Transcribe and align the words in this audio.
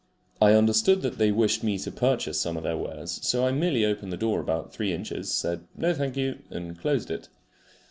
I 0.41 0.53
understood 0.53 1.03
that 1.03 1.19
they 1.19 1.31
wished 1.31 1.63
me 1.63 1.77
to 1.77 1.91
purchase 1.91 2.41
some 2.41 2.57
of 2.57 2.63
their 2.63 2.75
wares, 2.75 3.19
so 3.21 3.45
I 3.45 3.51
merely 3.51 3.85
opened 3.85 4.11
the 4.11 4.17
door 4.17 4.39
about 4.39 4.73
three 4.73 4.93
inches, 4.93 5.31
said 5.31 5.67
"No, 5.77 5.93
thank 5.93 6.17
you," 6.17 6.39
and 6.49 6.75
closed 6.75 7.11
it. 7.11 7.29